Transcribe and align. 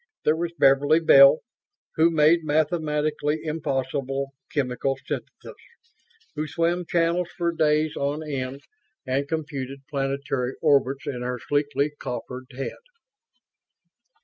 There 0.23 0.35
was 0.35 0.51
Beverly 0.57 0.99
Bell, 0.99 1.41
who 1.93 2.09
made 2.09 2.43
mathematically 2.43 3.43
impossible 3.43 4.31
chemical 4.51 4.97
syntheses 5.05 5.55
who 6.33 6.47
swam 6.47 6.87
channels 6.87 7.29
for 7.37 7.51
days 7.51 7.95
on 7.95 8.27
end 8.27 8.61
and 9.05 9.27
computed 9.27 9.81
planetary 9.87 10.55
orbits 10.59 11.05
in 11.05 11.21
her 11.21 11.37
sleekly 11.37 11.91
coiffured 11.99 12.47
head. 12.51 12.81